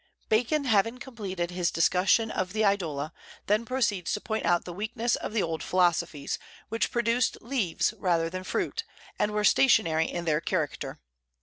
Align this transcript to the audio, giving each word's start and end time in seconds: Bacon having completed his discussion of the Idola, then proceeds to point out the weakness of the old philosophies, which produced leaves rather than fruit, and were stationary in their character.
Bacon 0.29 0.63
having 0.63 0.97
completed 0.97 1.51
his 1.51 1.69
discussion 1.69 2.31
of 2.31 2.53
the 2.53 2.65
Idola, 2.65 3.13
then 3.45 3.65
proceeds 3.65 4.11
to 4.13 4.19
point 4.19 4.47
out 4.47 4.65
the 4.65 4.73
weakness 4.73 5.15
of 5.15 5.31
the 5.31 5.43
old 5.43 5.61
philosophies, 5.61 6.39
which 6.69 6.89
produced 6.91 7.37
leaves 7.39 7.93
rather 7.99 8.27
than 8.27 8.43
fruit, 8.43 8.83
and 9.19 9.31
were 9.31 9.43
stationary 9.43 10.05
in 10.09 10.25
their 10.25 10.41
character. 10.41 10.99